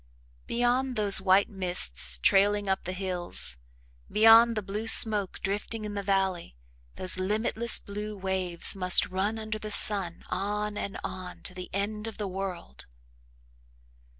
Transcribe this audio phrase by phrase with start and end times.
[0.47, 3.59] Beyond those white mists trailing up the hills,
[4.11, 6.55] beyond the blue smoke drifting in the valley,
[6.95, 12.07] those limitless blue waves must run under the sun on and on to the end
[12.07, 12.87] of the world!